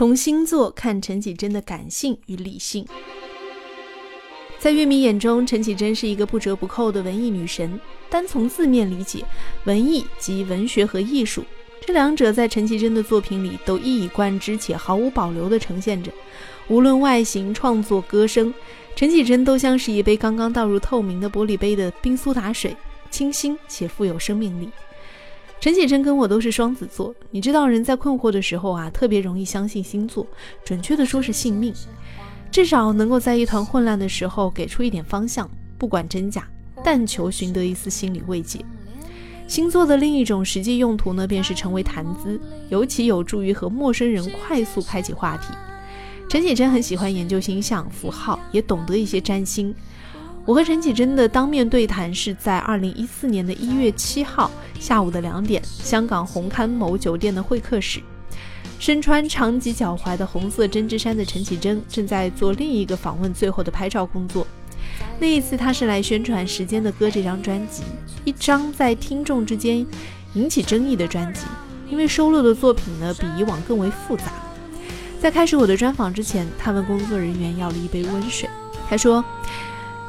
[0.00, 2.86] 从星座看陈绮贞的感性与理性。
[4.58, 7.78] 在乐迷眼中，陈绮贞是一个不折不扣的文艺女神。
[8.08, 9.22] 单从字面理解，
[9.64, 11.44] 文艺即文学和艺术，
[11.86, 16.10] 这两者在陈绮贞的作品里都一以贯之且毫无保留地呈现着。
[16.68, 18.54] 无论外形、创作、歌声，
[18.96, 22.74] 陈绮贞都像是一杯刚刚倒入透明的玻璃杯的冰苏打水，
[23.10, 24.70] 清新且富有生命力。
[25.60, 30.26] 陈绮贞跟我都是双子座，你知道人在困惑的时候啊，特别容易相信星座，
[30.64, 31.74] 准确的说是信命。
[32.50, 36.48] 至少能够在一团混乱的时候给出一点方向，不管真假，
[36.82, 38.64] 但求寻得一丝心理慰藉。
[39.46, 45.52] 星座的另一种实际用途呢，便是成为谈资，尤其有助于和陌生人快速开启话题。
[46.30, 49.74] 陈绮贞很喜欢研究星象符号，也懂得一些占星。
[50.50, 54.50] 我和陈绮贞的当面对谈是在二零一四年的一月七号
[54.80, 58.00] 下午的两点，香港红磡某酒店的会客室。
[58.80, 64.44] 身穿长及脚踝的红色针织衫的陈绮贞正在做另一个访问最后的拍照工作。
[65.20, 67.84] 那一次，他是来宣传《时间的歌》这张专辑，
[68.24, 69.86] 一张在听众之间
[70.34, 71.42] 引起争议的专辑，
[71.88, 74.24] 因为收录的作品呢比以往更为复杂。
[75.20, 78.50] 在开始我的专访之前，他问工作人员要了一杯温水。
[78.88, 79.24] 他说。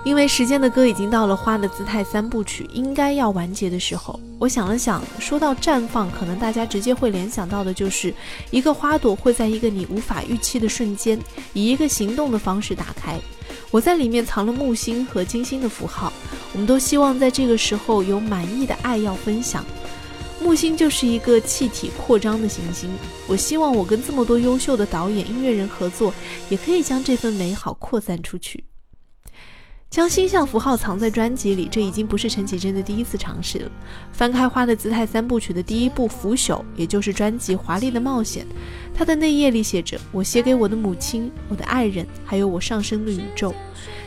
[0.03, 8.11] 因为时间的歌已经到了花的姿态三部曲应该要完结的时候，我想了想，说到绽放，可能大家直接会联想到的就是
[8.49, 11.19] 一个花朵会在一个你无法预期的瞬间，
[11.53, 13.19] 以一个行动的方式打开。
[13.69, 16.11] 我在里面藏了木星和金星的符号，
[16.51, 19.63] 我们都希望在这个时候有满意的爱要分享。
[20.41, 22.89] 木星就是一个气体扩张的行星，
[23.27, 26.11] 我希望我跟这么多优秀的导演、音乐人合作，
[26.49, 28.63] 也可以将这份美好扩散出去。
[29.91, 33.71] 将星象符号藏在专辑里，这已经不是陈绮贞的第一次尝试了。
[34.13, 38.45] 翻开《花的姿态》三部曲的第一部《腐朽》，也就是专辑《华丽的冒险》，
[38.95, 43.53] 它的内页里写着：“我写给我的母亲、我的爱人，还有我上升的宇宙，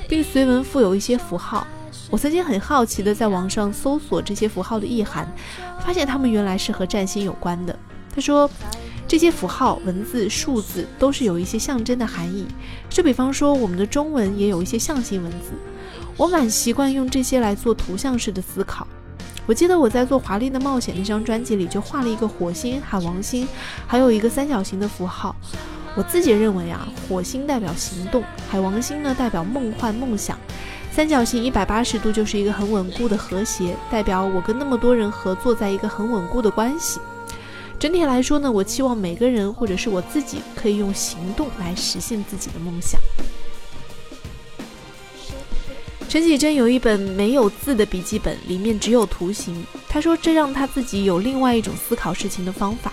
[0.08, 1.66] 并随文附有一些符号。”
[2.10, 5.30] 我曾经很好奇地在网上搜索这些符号的意涵，
[5.84, 7.78] 发现它们原来是和占星有关的。
[8.14, 8.50] 他说。
[9.06, 12.46] 这些符号、文字、数字都是有一些象征的含义。
[12.88, 15.52] 就比方说，我们的中文也有一些象形文字。
[16.16, 18.86] 我蛮习惯用这些来做图像式的思考。
[19.46, 23.46] 我记得我在做《华丽的冒险》那张专辑里，就画了一个火星、海王星，
[23.86, 25.36] 还有一个三角形的符号。
[25.96, 30.38] 我自己认为啊，火星代表行动，海王星呢代表梦幻梦想，
[30.90, 36.98] 三角形一百八十度就是一个很稳固的和谐，代表我跟那么多人合作在一个很稳固的关系。
[37.78, 42.98] 整体来说呢，我期望每个人或者是我自己可以用行动来实现自己的梦想。
[46.14, 49.66] 陈绮贞有一本没有字的笔记本，里面只有图形。
[49.88, 52.92] 她说这让她自己有另外一种思考事情的方法。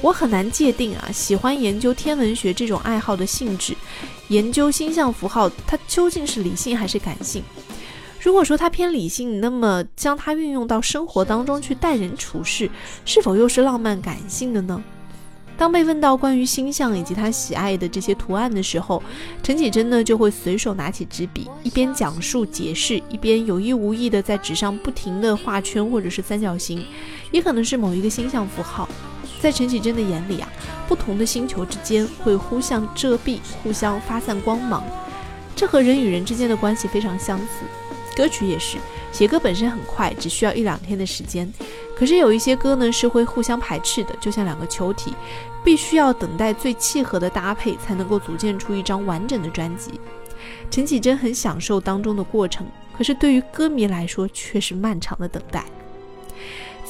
[0.00, 3.74] 我很难界定啊，喜欢研究天文学这种爱好的性质，
[4.28, 7.42] 研究星象符号，它究竟是理性还是感性？
[8.20, 12.70] 如果说它偏理性，那么将它运用到生活当中去待人处事，
[13.04, 14.80] 是否又是浪漫感性的呢？
[15.60, 19.02] 当被问到关于星象以及他喜爱的这些图案的时候，
[19.42, 26.82] 陈绮贞呢就会随手拿起纸笔，一边讲述解释，一边有意无意的在纸上不停的画圈或者是三角形，
[27.30, 28.88] 也可能是某一个星象符号。
[29.38, 30.48] 在陈绮贞的眼里啊，
[30.88, 34.82] 不同的星球之间会互相遮蔽，互相发散光芒，
[35.54, 37.44] 这和人与人之间的关系非常相似。
[38.16, 38.76] 歌曲也是，
[39.12, 41.50] 写歌本身很快，只需要一两天的时间。
[41.96, 45.14] 可是有一些歌呢是会互相排斥的，就像两个球体，
[45.64, 50.00] 必须要等待最契合的搭配，才能够组建出一张完整的专辑。
[50.70, 52.66] 陈绮贞很享受当中的过程，
[52.96, 55.64] 可是对于歌迷来说却是漫长的等待。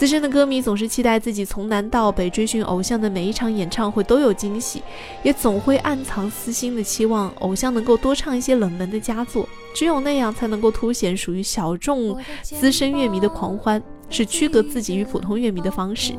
[0.00, 4.82] 资深的歌迷总是期待自己从南到北追寻偶像的每一场演唱会都有惊喜，
[5.22, 16.14] 也总会暗藏私心的期望偶像能够多唱一些冷门的佳作，只有那样才能够凸显属于小众资深乐迷的狂欢，是区隔自己与普通乐迷的方式。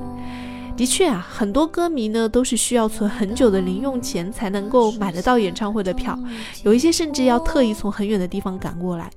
[0.77, 6.15] 的确啊，很多歌迷呢都是需要存很久的零用钱才能够买得到演唱会的票，
[6.63, 9.09] 有一些甚至要特意从很远的地方赶过来。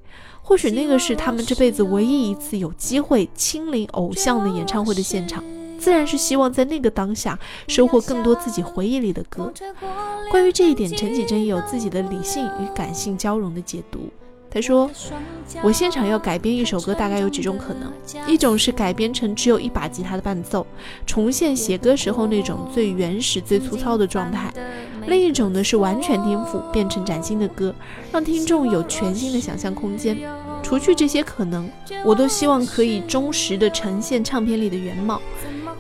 [0.47, 5.43] 或许那个是他们这辈子唯一一次有机会亲临偶像的演唱会的现场，
[5.79, 7.37] 自然是希望在那个当下
[7.67, 9.51] 收获更多自己回忆里的歌。
[10.31, 14.11] 关于这一点，陈绮贞也有自己的理性与感性交融的解读。
[14.51, 14.89] 他说
[15.65, 17.93] ：“我现场要改编一首歌，大概有几种可能。
[18.29, 20.65] 一种是改编成只有一把吉他的伴奏，
[21.05, 24.53] 重现写歌时候那种最原始、最粗糙的状态；
[25.07, 27.75] 另一种呢是完全颠覆，变成崭新的歌，
[28.13, 30.17] 让听众有全新的想象空间。
[30.63, 31.69] 除去这些可能，
[32.05, 35.21] 我都希望可以忠实的呈现唱片里的原貌。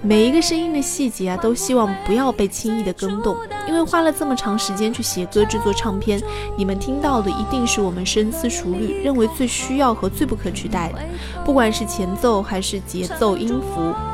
[0.03, 3.35] 每一个声音的细节啊，都希望不要被轻易的更动，
[3.67, 6.20] 因为花了这么长时间去写歌、制作唱片，
[6.59, 10.99] 你们听到的一定是我们深思熟虑、认为最需要和最不可取代的，
[11.47, 14.14] 不管是前奏还是节奏、音符。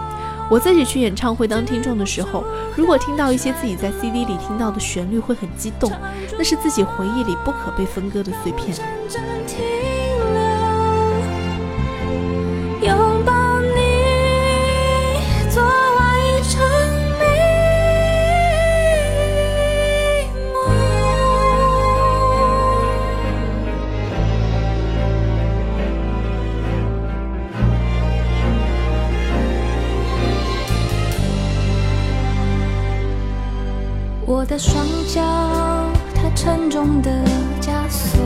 [0.51, 2.45] 我自己去演唱会当听众的时候，
[2.77, 5.91] 如果听到一些自己在 CD 里听到的旋律，会很激动，
[6.37, 8.77] 那是自己回忆里不可被分割的碎片。
[34.51, 35.23] 的双脚
[36.13, 37.09] 太沉重的
[37.61, 38.21] 枷锁，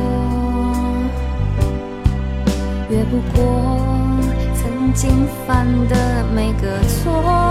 [2.88, 3.78] 越不过
[4.54, 7.43] 曾经犯的每个错。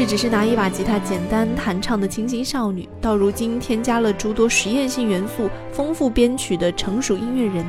[0.00, 7.66] 始只是拿一把吉他简单弹唱的清新少女，到如今添加了诸多实验性元素、丰富编曲的成熟音乐人，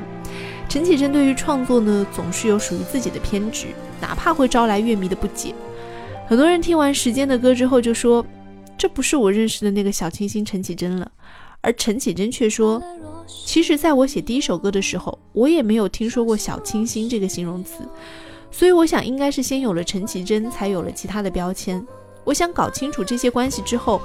[0.70, 3.68] 陈绮贞对于创作呢，总是有属于自己的偏执，
[4.00, 5.54] 哪怕会招来乐迷的不解。
[6.26, 8.26] 很多人听完《时间的歌》之后就说，
[8.78, 11.12] 这不是我认识的那个小清新陈绮贞了，
[11.60, 12.82] 而陈绮贞却说，
[13.46, 17.84] 其实在我写第一首歌的时候，我也没有听说过小清新这个形容词。
[18.50, 21.86] 所以我想，应该是先有了陈绮贞，才有了其他的标签。
[22.24, 24.02] 我想搞清楚这些关系之后，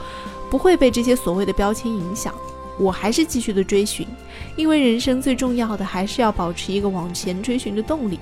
[0.51, 2.35] 不会被这些所谓的标签影响。
[2.79, 4.07] 我还是继续的追寻，
[4.55, 8.21] 因为人生最重要的还是要保持一个往前追寻的动力。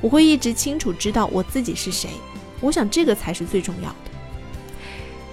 [0.00, 2.10] 我会一直清楚知道我自己是谁。
[2.60, 4.10] 我想这个才是最重要的，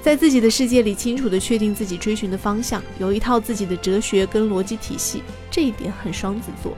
[0.02, 5.22] 在自己的世界里清楚的确定自己追寻的方向，有一套自己的哲学跟逻辑体系。
[5.52, 6.76] 这一点很双子座，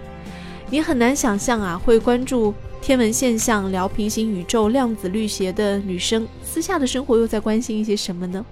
[0.70, 2.54] 你很难想象啊，会关注。
[2.82, 8.46] 天文现象，聊平行宇宙、量子力学的女生，私下的生活又在关心一些什么呢？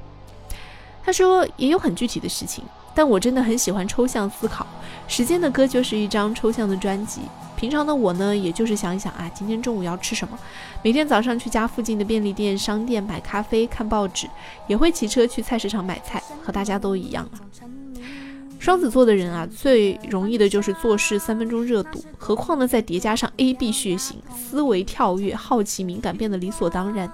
[1.03, 2.63] 她说也有很具体的事情，
[2.93, 4.67] 但我真的很喜欢抽象思考。
[5.07, 7.21] 时间的歌就是一张抽象的专辑。
[7.55, 10.37] 平常的我呢，也就是想一想啊，今天中午要吃什么。
[10.83, 14.27] 每天早上去家附近的便利店、商店买咖啡、看报纸，
[14.67, 17.25] 也会骑车去菜市场买菜，和大家都一样
[18.65, 27.07] 双子座的人啊，最容易的就是做事三分钟热度，何况呢，再叠加上 A B 血型，思维跳跃、好奇、敏感变得理所当然。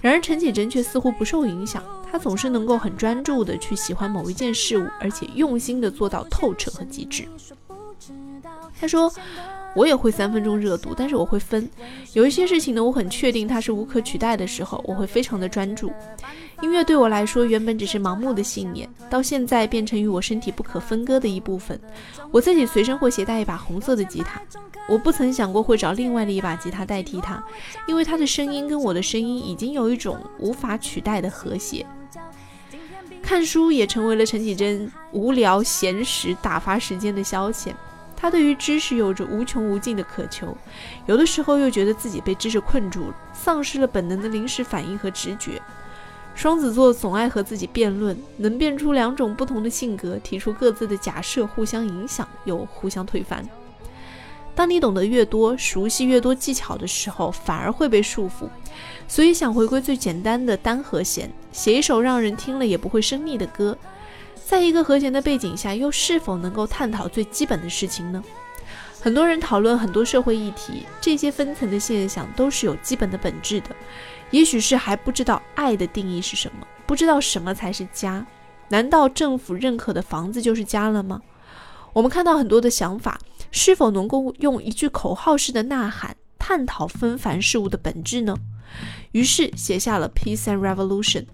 [0.00, 7.28] 然而陈绮贞却似乎不受影响，她总是能够很专注的去喜欢某一件事物，而且用心的做到透彻和极致。
[8.80, 9.08] 他说。
[9.74, 11.68] 我也会三分钟热度，但是我会分。
[12.14, 15.92] 有一些事情呢，我很确定它是无可取代的时候，我会非常的专注。
[16.62, 21.78] 音乐对我来说，原本只是盲目的信念，到现在变成与我身体不可分割的一部分。
[22.32, 24.40] 我自己随身会携带一把红色的吉他，
[24.88, 27.40] 我不曾想过会找另外的一把吉他代替它，
[27.86, 31.86] 因为它的声音跟我的声音已经有一种无法取代的和谐。
[33.22, 37.72] 看书也成为了陈绮贞无聊闲时打发时间的消遣。
[38.20, 40.58] 他对于知识有着无穷无尽的渴求，
[41.06, 45.62] 有的时候又觉得自己被知识困住了，丧失了本能的临时反应和直觉。
[46.34, 53.48] 双子座总爱和自己辩论，能辩出两种不同的性格，提出各自的假设，互相影响又互相推翻。
[54.52, 58.48] 当你懂得越多，熟悉越多技巧的时候，反而会被束缚。
[59.06, 63.78] 所以想回归最简单的单和弦，写一首让人听了也不会生腻的歌。
[64.48, 68.24] 在一个和弦的背景下，又是否能够探讨最基本的事情呢？
[68.98, 73.76] 很多人讨论很多社会议题，这些分层的现象都是有基本的本质的。
[74.30, 78.26] 也许是还不知道爱的定义是什么，不知道什么才是家。
[78.70, 81.20] 难道政府认可的房子就是家了吗？
[81.92, 88.34] 我们看到很多的想法，是否能够用一句口号式的呐喊探讨纷繁事物的本质呢？
[89.12, 91.24] 于是写下了《Peace and Revolution》。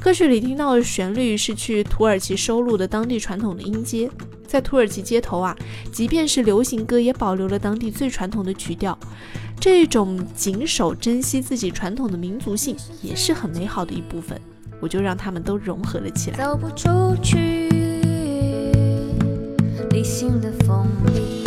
[0.00, 4.08] 歌曲里听到的旋律是去土耳其收录的当地传统的音阶，
[4.46, 5.56] 在土耳其街头啊，
[5.90, 8.96] 即便是流行歌也保留了当地最传统的曲调。
[9.58, 14.40] 这种谨守、珍惜自己传统的民族性，也是很美好的一部分。
[14.80, 16.36] 我就让他们都融合了起来。
[16.36, 16.88] 走不出
[17.22, 17.68] 去，
[19.90, 21.45] 理性的封闭。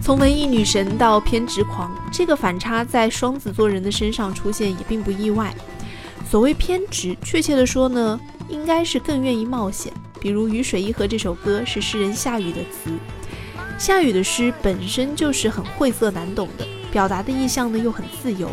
[0.00, 5.54] 从文艺女神到偏执狂，这个反差在双子座人的身上出现也并不意外。
[6.30, 8.18] 所谓偏执，确切的说呢，
[8.48, 9.92] 应该是更愿意冒险。
[10.18, 12.90] 比如《雨水一河》这首歌是诗人夏雨的词，
[13.78, 18.50] 夏雨的诗本身就是很晦涩难懂的，表达的意象呢又很自由，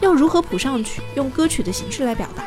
[0.00, 2.42] 要如何谱上去，用歌曲的形式来表达？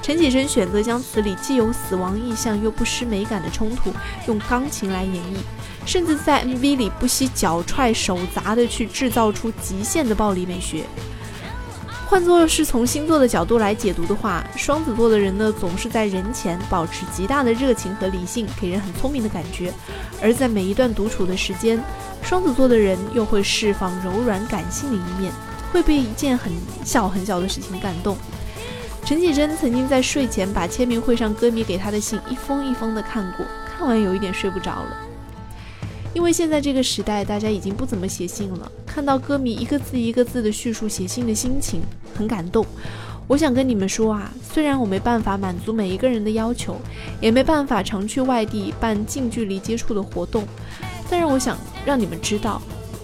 [0.00, 3.92] 陈绮贞选择将词里既有死亡意象又不失美感的冲突，
[4.26, 5.36] 用钢琴来演绎，
[5.84, 10.84] 甚至在 MV 里不惜脚踹手砸的去制造出极限的暴力美学。
[12.06, 19.70] 换作是从星座的角度来解读的话，双子座的人呢，总是在人前保持极大的热情和理性，给人很聪明的感觉；
[20.22, 21.78] 而在每一段独处的时间，
[22.22, 25.30] 双子座的人又会释放柔软感性的一面，
[25.72, 26.52] 会被一件很
[26.84, 28.16] 小很小的事情感动。
[29.04, 34.96] 陈绮贞曾经在睡前把签名会上歌迷给她的信一封一封的看过，看完有一点睡不着了。
[36.14, 38.70] 因为现在这个时代，大家已经不怎么写信了。
[38.86, 41.80] 看到歌迷一个字一个字的叙述写信的心情，
[42.14, 42.66] 很感动。
[43.26, 46.76] 我想跟你们说啊，虽然我没办法满足每一个人的要求，
[47.20, 50.44] 也没办法常去外地办近距离接触的活动，
[51.10, 52.60] 但是我想让你们知道，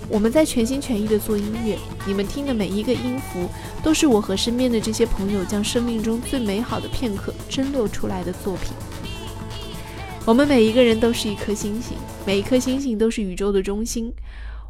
[0.08, 3.48] 我们在全心全意的做音乐，你们听的每一个音符，
[3.82, 8.72] 都是我和身边的这些朋友将生命中最美好的片刻蒸馏出来的作品。
[10.26, 11.96] 我们每一个人都是一颗星星，
[12.26, 14.12] 每一颗星星都是宇宙的中心。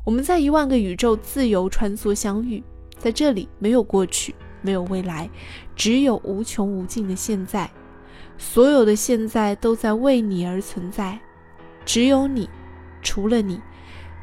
[0.05, 2.63] 我们在一万个宇宙自由穿梭相遇，
[2.99, 5.29] 在这里没有过去，没有未来，
[5.75, 7.71] 只有无穷无尽的现在。
[8.37, 11.19] 所有的现在都在为你而存在，
[11.85, 12.49] 只有你，
[13.01, 13.61] 除了你，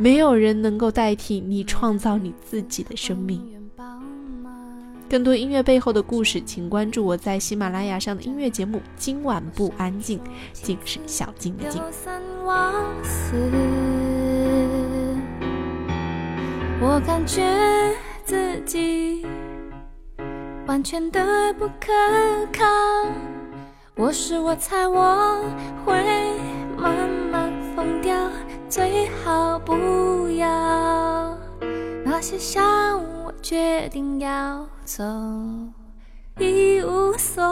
[0.01, 3.39] 没有人能够代替你创造你自己的生命。
[5.08, 10.17] 更多音乐背后的故事，请关注我在喜马拉雅上的音乐节目《今晚不安静》，
[10.53, 11.79] 静是小静的静。
[16.81, 17.93] 我感觉
[18.25, 19.24] 自己
[20.65, 21.91] 完全的不可
[22.51, 22.65] 靠。
[23.96, 25.43] 我是我猜我
[25.86, 25.93] 会
[29.65, 31.38] 不要
[32.03, 35.03] 那些伤我决定要走，
[36.39, 37.44] 一无所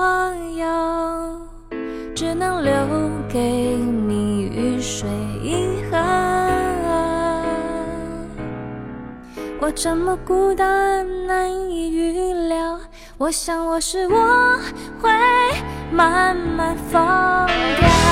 [0.56, 1.42] 有，
[2.16, 2.74] 只能留
[3.28, 5.08] 给你雨水
[5.44, 5.98] 银河。
[9.62, 12.80] 我这么孤单，难以预料。
[13.18, 14.58] 我想我是我
[15.02, 15.10] 会
[15.92, 18.09] 慢慢放掉。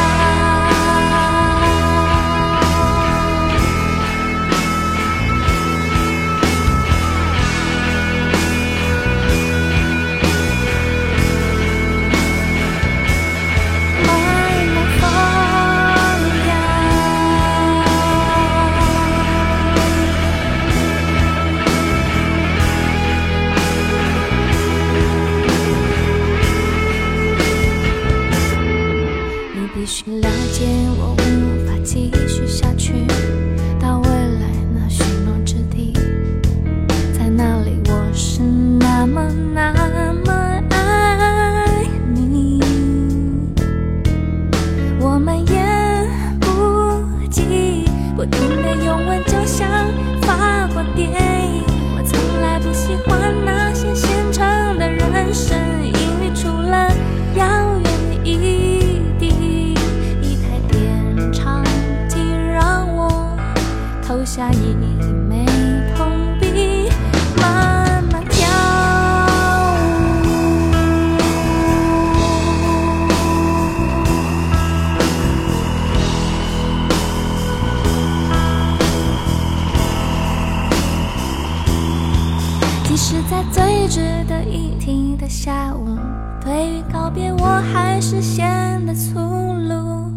[82.97, 85.99] 即使在最值得一提的下午，
[86.43, 88.43] 对于告别我还是显
[88.87, 90.11] 得粗鲁。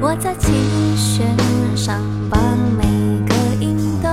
[0.00, 0.54] 我在琴
[0.96, 1.26] 弦
[1.76, 2.00] 上
[2.30, 2.38] 把
[2.78, 2.84] 每
[3.26, 4.08] 个音都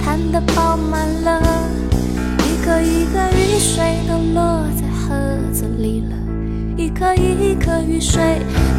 [0.00, 1.42] 弹得饱满了，
[2.38, 5.16] 一颗一颗雨水都落在盒
[5.52, 6.16] 子里了，
[6.76, 8.22] 一颗一颗雨水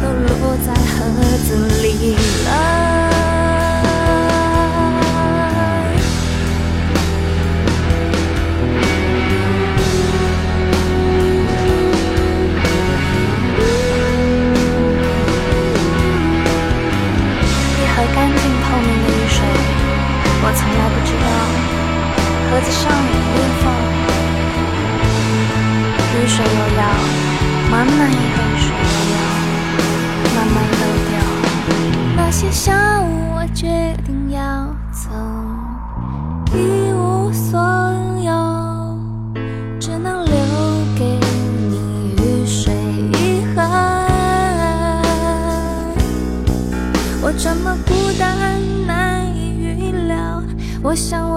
[0.00, 1.12] 都落在盒
[1.44, 2.14] 子里
[2.46, 3.01] 了。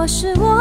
[0.08, 0.55] 是我